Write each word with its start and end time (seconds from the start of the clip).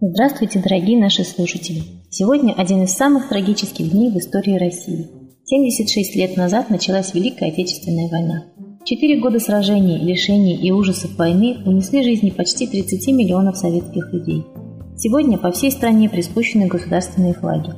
Здравствуйте, 0.00 0.60
дорогие 0.60 0.96
наши 0.96 1.24
слушатели! 1.24 1.82
Сегодня 2.08 2.52
один 2.52 2.84
из 2.84 2.92
самых 2.92 3.28
трагических 3.28 3.90
дней 3.90 4.12
в 4.12 4.16
истории 4.16 4.56
России. 4.56 5.08
76 5.44 6.14
лет 6.14 6.36
назад 6.36 6.70
началась 6.70 7.14
Великая 7.14 7.48
Отечественная 7.48 8.08
война. 8.08 8.44
Четыре 8.84 9.18
года 9.18 9.40
сражений, 9.40 9.98
лишений 9.98 10.54
и 10.54 10.70
ужасов 10.70 11.18
войны 11.18 11.56
унесли 11.66 12.04
жизни 12.04 12.30
почти 12.30 12.68
30 12.68 13.08
миллионов 13.08 13.56
советских 13.56 14.12
людей. 14.12 14.44
Сегодня 14.96 15.36
по 15.36 15.50
всей 15.50 15.72
стране 15.72 16.08
приспущены 16.08 16.68
государственные 16.68 17.34
флаги. 17.34 17.72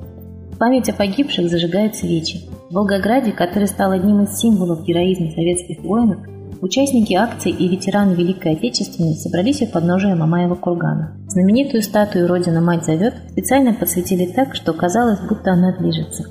В 0.53 0.59
память 0.59 0.91
о 0.91 0.93
погибших 0.93 1.49
зажигают 1.49 1.97
свечи. 1.97 2.43
В 2.69 2.75
Волгограде, 2.75 3.33
который 3.33 3.67
стал 3.67 3.93
одним 3.93 4.25
из 4.25 4.39
символов 4.39 4.85
героизма 4.85 5.31
советских 5.31 5.81
воинов, 5.83 6.19
Участники 6.63 7.15
акции 7.15 7.51
и 7.51 7.69
ветераны 7.69 8.13
Великой 8.13 8.53
Отечественной 8.53 9.15
собрались 9.15 9.63
у 9.63 9.67
подножия 9.67 10.15
Мамаева 10.15 10.57
кургана. 10.57 11.17
Знаменитую 11.29 11.83
статую 11.83 12.29
«Родина 12.29 12.61
мать 12.61 12.85
зовет» 12.85 13.15
специально 13.31 13.73
подсветили 13.73 14.27
так, 14.27 14.55
что 14.55 14.75
казалось, 14.75 15.21
будто 15.21 15.53
она 15.53 15.75
движется. 15.79 16.25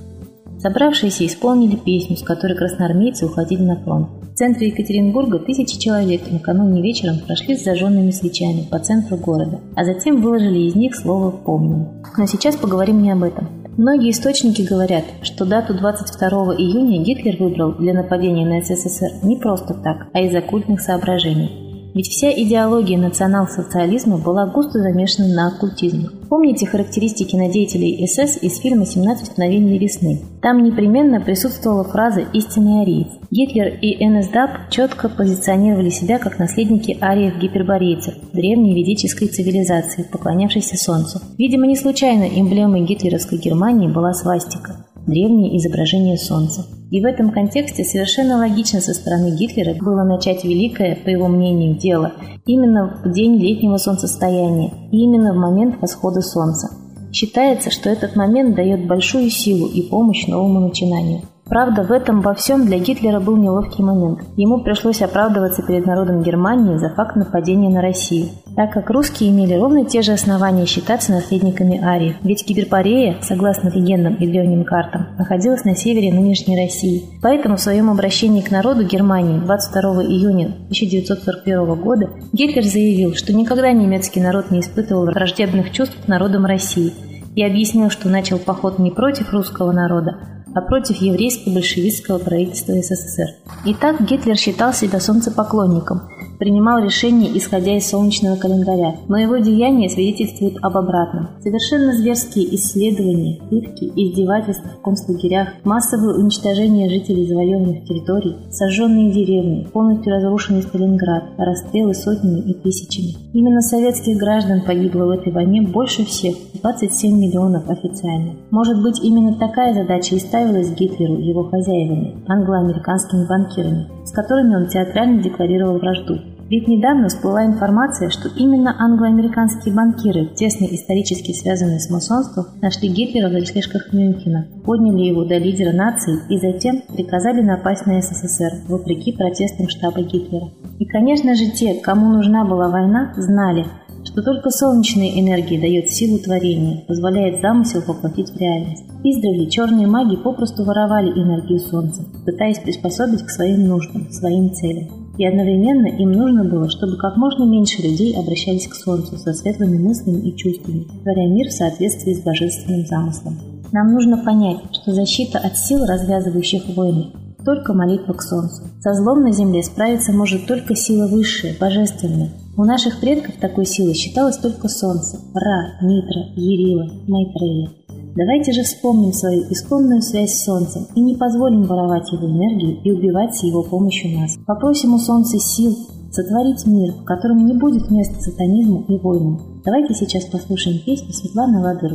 Собравшиеся 0.60 1.26
исполнили 1.26 1.78
песню, 1.78 2.16
с 2.16 2.22
которой 2.22 2.56
красноармейцы 2.56 3.26
уходили 3.26 3.64
на 3.64 3.78
фронт. 3.78 4.10
В 4.32 4.36
центре 4.36 4.68
Екатеринбурга 4.68 5.40
тысячи 5.40 5.80
человек 5.80 6.30
накануне 6.30 6.84
вечером 6.84 7.18
прошли 7.26 7.58
с 7.58 7.64
зажженными 7.64 8.12
свечами 8.12 8.68
по 8.70 8.78
центру 8.78 9.18
города, 9.18 9.60
а 9.76 9.84
затем 9.84 10.22
выложили 10.22 10.60
из 10.60 10.76
них 10.76 10.96
слово 10.96 11.32
«помним». 11.32 11.88
Но 12.18 12.26
сейчас 12.28 12.56
поговорим 12.56 13.02
не 13.02 13.10
об 13.10 13.24
этом. 13.24 13.50
Многие 13.78 14.12
источники 14.12 14.62
говорят, 14.62 15.06
что 15.22 15.46
дату 15.46 15.74
22 15.74 16.30
июня 16.58 17.04
Гитлер 17.04 17.38
выбрал 17.38 17.74
для 17.74 17.94
нападения 17.94 18.46
на 18.46 18.62
СССР 18.62 19.24
не 19.24 19.38
просто 19.38 19.74
так, 19.74 20.08
а 20.14 20.22
из-за 20.22 20.42
культных 20.42 20.82
соображений. 20.82 21.69
Ведь 21.94 22.08
вся 22.08 22.32
идеология 22.32 22.98
национал-социализма 22.98 24.18
была 24.18 24.46
густо 24.46 24.80
замешана 24.80 25.28
на 25.34 25.48
оккультизме. 25.48 26.10
Помните 26.30 26.66
характеристики 26.66 27.36
на 27.36 27.50
деятелей 27.50 28.06
СС 28.08 28.38
из 28.42 28.60
фильма 28.60 28.84
«17 28.84 29.32
мгновений 29.32 29.78
весны»? 29.80 30.22
Там 30.42 30.64
непременно 30.64 31.20
присутствовала 31.20 31.84
фраза 31.84 32.22
«истинный 32.34 32.84
ариец». 32.84 33.08
Гитлер 33.32 33.68
и 33.82 34.06
НСДАП 34.08 34.70
четко 34.70 35.10
позиционировали 35.10 35.90
себя 35.90 36.20
как 36.20 36.40
наследники 36.40 36.98
ариев-гиперборейцев, 37.02 38.16
древней 38.34 38.76
ведической 38.76 39.28
цивилизации, 39.28 40.04
поклонявшейся 40.04 40.78
Солнцу. 40.78 41.20
Видимо, 41.38 41.66
не 41.68 41.76
случайно 41.76 42.24
эмблемой 42.24 42.86
гитлеровской 42.86 43.38
Германии 43.38 43.88
была 43.88 44.14
свастика– 44.14 44.86
древнее 45.08 45.58
изображение 45.58 46.18
Солнца. 46.18 46.66
И 46.92 47.02
в 47.02 47.06
этом 47.06 47.32
контексте 47.32 47.84
совершенно 47.84 48.38
логично 48.38 48.82
со 48.82 48.94
стороны 48.94 49.36
Гитлера 49.36 49.76
было 49.76 50.04
начать 50.04 50.44
великое, 50.44 50.96
по 50.96 51.10
его 51.10 51.28
мнению, 51.28 51.78
дело 51.78 52.14
именно 52.46 53.00
в 53.04 53.12
день 53.12 53.38
летнего 53.38 53.78
солнцестояния 53.78 54.72
и 54.92 54.98
именно 55.04 55.34
в 55.34 55.38
момент 55.38 55.80
восхода 55.82 56.22
Солнца. 56.22 56.70
Считается, 57.12 57.70
что 57.70 57.90
этот 57.90 58.16
момент 58.16 58.56
дает 58.56 58.88
большую 58.88 59.30
силу 59.30 59.68
и 59.68 59.82
помощь 59.82 60.26
новому 60.28 60.60
начинанию. 60.60 61.22
Правда, 61.50 61.82
в 61.82 61.92
этом 61.92 62.22
во 62.22 62.36
всем 62.36 62.68
для 62.68 62.78
Гитлера 62.78 63.20
был 63.20 63.36
неловкий 63.36 63.84
момент. 63.84 64.20
Ему 64.38 64.62
пришлось 64.62 65.02
оправдываться 65.02 65.64
перед 65.64 65.88
народом 65.88 66.22
Германии 66.22 66.78
за 66.78 66.90
факт 66.90 67.16
нападения 67.16 67.70
на 67.70 67.82
Россию, 67.82 68.30
так 68.56 68.72
как 68.72 68.92
русские 68.92 69.32
имели 69.32 69.56
ровно 69.56 69.84
те 69.84 70.04
же 70.04 70.12
основания 70.12 70.68
считаться 70.68 71.12
наследниками 71.12 71.84
Арии. 71.84 72.16
Ведь 72.22 72.48
Гиперборея, 72.48 73.18
согласно 73.22 73.70
легендам 73.70 74.14
и 74.14 74.28
древним 74.28 74.64
картам, 74.64 75.08
находилась 75.18 75.66
на 75.66 75.76
севере 75.76 76.14
нынешней 76.14 76.56
России. 76.56 77.06
Поэтому 77.24 77.56
в 77.56 77.62
своем 77.62 77.90
обращении 77.90 78.42
к 78.42 78.52
народу 78.52 78.84
Германии 78.84 79.40
22 79.40 80.04
июня 80.04 80.46
1941 80.66 81.82
года 81.82 82.10
Гитлер 82.32 82.64
заявил, 82.64 83.16
что 83.16 83.34
никогда 83.34 83.72
немецкий 83.72 84.22
народ 84.22 84.52
не 84.52 84.60
испытывал 84.60 85.06
враждебных 85.06 85.72
чувств 85.72 85.98
к 86.06 86.08
народам 86.08 86.46
России 86.46 86.94
и 87.36 87.44
объяснил, 87.44 87.90
что 87.90 88.10
начал 88.10 88.38
поход 88.38 88.78
не 88.80 88.92
против 88.92 89.32
русского 89.34 89.72
народа, 89.72 90.18
а 90.56 90.62
против 90.62 91.02
еврейско-большевистского 91.02 92.18
правительства 92.18 92.74
СССР. 92.74 93.36
Итак, 93.66 94.02
Гитлер 94.02 94.38
считал 94.38 94.74
себя 94.74 95.00
солнцепоклонником, 95.00 96.10
принимал 96.40 96.84
решения, 96.84 97.30
исходя 97.38 97.78
из 97.78 97.88
солнечного 97.88 98.38
календаря, 98.38 98.96
но 99.08 99.18
его 99.18 99.38
деяния 99.38 99.90
свидетельствуют 99.90 100.56
об 100.62 100.78
обратном. 100.78 101.30
Совершенно 101.42 101.94
зверские 101.94 102.56
исследования, 102.56 103.40
пытки, 103.50 103.92
издевательства 103.96 104.70
в 104.70 104.82
концлагерях, 104.82 105.50
массовое 105.64 106.16
уничтожение 106.16 106.90
жителей 106.90 107.28
завоеванных 107.28 107.84
территорий, 107.84 108.38
сожженные 108.50 109.12
деревни, 109.12 109.68
полностью 109.72 110.14
разрушенный 110.14 110.64
Сталинград, 110.64 111.26
расстрелы 111.38 111.94
сотнями 111.94 112.40
и 112.40 112.54
тысячами. 112.54 113.16
Именно 113.34 113.62
советских 113.62 114.18
граждан 114.18 114.62
погибло 114.66 115.06
в 115.06 115.10
этой 115.10 115.32
войне 115.32 115.62
больше 115.62 116.06
всех– 116.06 116.36
27 116.62 117.18
миллионов 117.18 117.70
официально. 117.70 118.34
Может 118.52 118.82
быть, 118.82 119.00
именно 119.02 119.38
такая 119.38 119.74
задача 119.74 120.16
и 120.16 120.20
ставилась 120.20 120.72
Гитлеру 120.72 121.18
его 121.18 121.46
хозяевами, 121.46 122.18
англо-американскими 122.28 123.28
банкирами, 123.28 123.88
с 124.06 124.12
которыми 124.12 124.56
он 124.56 124.68
театрально 124.68 125.22
декларировал 125.22 125.78
вражду. 125.78 126.20
Ведь 126.50 126.68
недавно 126.68 127.10
всплыла 127.10 127.46
информация, 127.46 128.10
что 128.10 128.28
именно 128.28 128.76
англо-американские 128.80 129.74
банкиры, 129.74 130.34
тесно 130.36 130.66
исторически 130.66 131.32
связанные 131.32 131.80
с 131.80 131.92
масонством, 131.92 132.48
нашли 132.60 132.90
Гитлера 132.90 133.30
в 133.30 133.34
ночлежках 133.34 133.94
Мюнхена, 133.94 134.48
подняли 134.66 135.04
его 135.04 135.26
до 135.26 135.38
лидера 135.38 135.74
нации 135.74 136.18
и 136.28 136.40
затем 136.40 136.82
приказали 136.92 137.42
напасть 137.42 137.86
на 137.86 138.02
СССР, 138.02 138.64
вопреки 138.68 139.12
протестам 139.12 139.70
штаба 139.70 140.02
Гитлера. 140.02 140.50
И, 140.80 140.86
конечно 140.86 141.36
же, 141.36 141.52
те, 141.52 141.76
кому 141.76 142.12
нужна 142.12 142.44
была 142.44 142.70
война, 142.70 143.14
знали, 143.16 143.68
что 144.04 144.24
только 144.24 144.50
солнечная 144.50 145.20
энергия 145.20 145.60
дает 145.60 145.92
силу 145.92 146.18
творения, 146.18 146.84
позволяет 146.88 147.42
замысел 147.42 147.84
воплотить 147.86 148.32
в 148.32 148.38
реальность. 148.38 148.86
Издревле 149.04 149.52
черные 149.52 149.86
маги 149.86 150.16
попросту 150.16 150.64
воровали 150.64 151.12
энергию 151.12 151.60
Солнца, 151.60 152.04
пытаясь 152.26 152.58
приспособить 152.58 153.22
к 153.22 153.30
своим 153.30 153.68
нуждам, 153.68 154.10
своим 154.10 154.52
целям 154.52 154.99
и 155.20 155.26
одновременно 155.26 155.88
им 155.88 156.14
нужно 156.14 156.46
было, 156.46 156.70
чтобы 156.70 156.96
как 156.96 157.18
можно 157.18 157.44
меньше 157.44 157.82
людей 157.82 158.16
обращались 158.16 158.70
к 158.70 158.74
Солнцу 158.74 159.18
со 159.18 159.34
светлыми 159.34 159.78
мыслями 159.78 160.22
и 160.22 160.36
чувствами, 160.36 160.86
творя 161.04 161.28
мир 161.28 161.50
в 161.50 161.52
соответствии 161.52 162.14
с 162.14 162.24
божественным 162.24 162.86
замыслом. 162.88 163.38
Нам 163.74 163.92
нужно 163.92 164.24
понять, 164.24 164.60
что 164.72 164.94
защита 164.94 165.38
от 165.38 165.58
сил, 165.58 165.84
развязывающих 165.86 166.74
войны, 166.74 167.08
только 167.44 167.74
молитва 167.74 168.14
к 168.14 168.22
Солнцу. 168.22 168.64
Со 168.80 168.94
злом 168.94 169.24
на 169.24 169.34
земле 169.34 169.62
справиться 169.62 170.14
может 170.14 170.48
только 170.48 170.74
сила 170.78 171.06
высшая, 171.08 171.54
божественная. 171.60 172.30
У 172.56 172.64
наших 172.64 173.02
предков 173.02 173.36
такой 173.42 173.66
силой 173.66 173.96
считалось 173.96 174.38
только 174.38 174.70
Солнце, 174.70 175.20
Ра, 175.34 175.80
Митра, 175.82 176.32
Ерила, 176.38 176.90
Майтрея. 177.10 177.72
Давайте 178.16 178.52
же 178.52 178.64
вспомним 178.64 179.14
свою 179.14 179.44
исконную 179.52 180.02
связь 180.02 180.34
с 180.34 180.46
Солнцем 180.46 180.88
и 180.96 181.02
не 181.02 181.16
позволим 181.16 181.64
воровать 181.64 182.12
его 182.12 182.28
энергию 182.28 182.82
и 182.84 182.92
убивать 182.92 183.36
с 183.36 183.44
его 183.44 183.64
помощью 183.64 184.20
нас. 184.20 184.38
Попросим 184.46 184.94
у 184.94 185.00
Солнца 185.00 185.38
сил 185.38 185.76
сотворить 186.12 186.66
мир, 186.66 186.94
в 186.94 187.04
котором 187.04 187.46
не 187.46 187.54
будет 187.54 187.92
места 187.92 188.20
сатанизму 188.20 188.86
и 188.88 188.98
войнам. 188.98 189.62
Давайте 189.64 189.94
сейчас 189.94 190.26
послушаем 190.26 190.80
песню 190.86 191.14
Светланы 191.14 191.60
Лады 191.60 191.88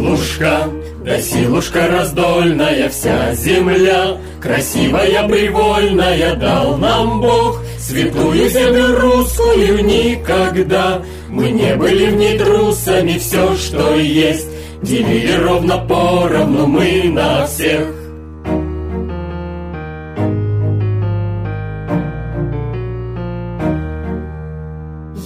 Силушка 0.00 0.64
да 1.04 1.20
силушка 1.20 1.86
раздольная 1.88 2.88
вся 2.88 3.34
земля, 3.34 4.16
Красивая, 4.40 5.28
привольная 5.28 6.36
дал 6.36 6.78
нам 6.78 7.20
Бог, 7.20 7.60
Святую 7.78 8.48
землю 8.48 8.98
русскую 8.98 9.84
никогда. 9.84 11.02
Мы 11.28 11.50
не 11.50 11.76
были 11.76 12.06
в 12.06 12.16
ней 12.16 12.38
трусами, 12.38 13.18
все, 13.18 13.54
что 13.56 13.96
есть, 13.96 14.48
Делили 14.82 15.32
ровно 15.32 15.76
поровну 15.76 16.66
мы 16.66 17.02
на 17.04 17.46
всех. 17.46 17.86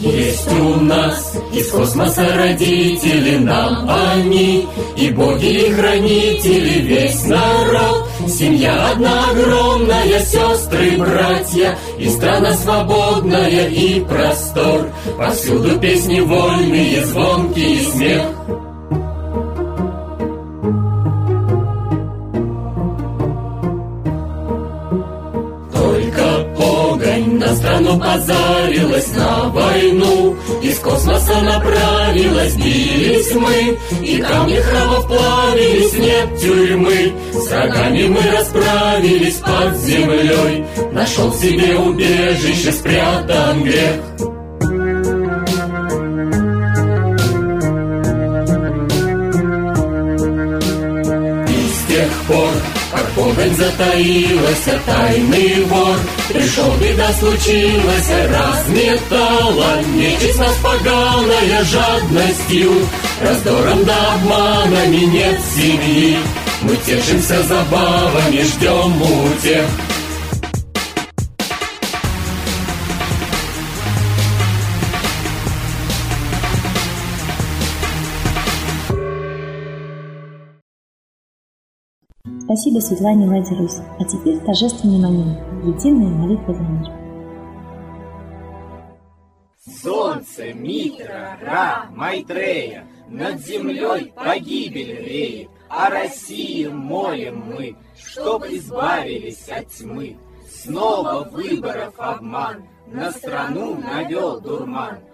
Есть 0.00 0.52
у 0.52 0.80
нас 0.80 1.23
из 1.52 1.70
космоса 1.70 2.26
родители 2.36 3.38
нам 3.38 3.88
они, 3.88 4.66
И 4.96 5.10
боги 5.10 5.46
и 5.46 5.72
хранители 5.72 6.80
весь 6.80 7.24
народ. 7.24 8.06
Семья 8.28 8.90
одна 8.92 9.30
огромная, 9.30 10.20
сестры, 10.20 10.96
братья, 10.96 11.78
И 11.98 12.08
страна 12.08 12.54
свободная 12.54 13.68
и 13.68 14.00
простор. 14.00 14.88
Повсюду 15.18 15.78
песни 15.78 16.20
вольные, 16.20 17.04
звонкий 17.04 17.80
смех. 17.80 18.24
Страну 27.74 27.98
позарилась 27.98 29.12
на 29.16 29.48
войну 29.48 30.36
Из 30.62 30.78
космоса 30.78 31.40
направилась, 31.40 32.54
бились 32.54 33.34
мы, 33.34 33.78
И 34.02 34.18
камни 34.18 34.56
храмов 34.56 35.06
плавились, 35.06 35.92
нет 35.94 36.40
тюрьмы. 36.40 37.12
С 37.32 37.48
врагами 37.48 38.06
мы 38.08 38.20
расправились 38.30 39.36
под 39.36 39.76
землей, 39.78 40.64
Нашел 40.92 41.32
себе 41.32 41.76
убежище, 41.76 42.72
спрятан 42.72 43.64
грех. 43.64 44.33
Погонь 53.24 53.56
затаилась, 53.56 54.66
а 54.66 54.78
тайный 54.84 55.64
вор 55.64 55.96
Пришел, 56.28 56.70
беда 56.76 57.10
случилась, 57.14 58.10
разметала 58.28 59.80
Нечисть 59.94 60.38
поганая 60.62 61.64
жадностью. 61.64 62.70
Раздором 63.22 63.82
да 63.86 64.14
обманами 64.16 65.06
нет 65.06 65.40
семьи. 65.56 66.18
Мы 66.60 66.76
тешимся 66.76 67.42
забавами, 67.44 68.42
ждем 68.42 69.00
утех 69.00 69.64
Спасибо 82.54 82.78
Светлане 82.78 83.26
Ладе 83.26 83.56
А 83.98 84.04
теперь 84.04 84.38
торжественный 84.38 85.00
момент. 85.00 85.40
Единая 85.64 86.06
молитва 86.06 86.54
за 86.54 86.62
мир. 86.62 86.92
Солнце, 89.82 90.52
Митра, 90.54 91.36
Ра, 91.42 91.86
Майтрея, 91.90 92.86
Над 93.08 93.40
землей 93.40 94.12
погибель 94.14 95.04
реет, 95.04 95.48
О 95.68 95.90
России 95.90 96.68
молим 96.68 97.42
мы, 97.44 97.76
Чтоб 97.98 98.44
избавились 98.44 99.48
от 99.48 99.66
тьмы. 99.70 100.16
Снова 100.48 101.28
выборов 101.28 101.94
обман, 101.98 102.62
На 102.86 103.10
страну 103.10 103.74
навел 103.74 104.40
дурман— 104.40 105.00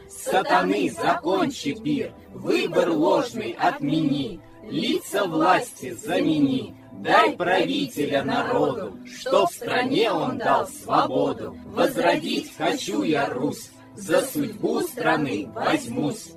Сатаны, 0.23 0.91
закончи 0.91 1.73
пир, 1.73 2.13
Выбор 2.33 2.89
ложный 2.91 3.55
отмени, 3.59 4.39
Лица 4.63 5.25
власти 5.25 5.91
замени, 5.93 6.75
Дай 6.93 7.35
правителя 7.35 8.23
народу, 8.23 8.97
Что 9.05 9.47
в 9.47 9.53
стране 9.53 10.11
он 10.11 10.37
дал 10.37 10.67
свободу. 10.67 11.55
Возродить 11.65 12.55
хочу 12.55 13.01
я 13.03 13.27
Русь, 13.29 13.71
За 13.95 14.21
судьбу 14.21 14.81
страны 14.81 15.49
возьмусь. 15.53 16.33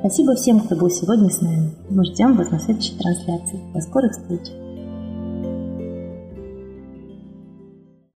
Спасибо 0.00 0.34
всем, 0.34 0.58
кто 0.58 0.74
был 0.74 0.90
сегодня 0.90 1.30
с 1.30 1.40
нами. 1.40 1.76
Мы 1.88 2.04
ждем 2.04 2.36
вас 2.36 2.50
на 2.50 2.58
следующей 2.58 2.98
трансляции. 2.98 3.60
До 3.72 3.80
скорых 3.80 4.10
встреч! 4.10 4.61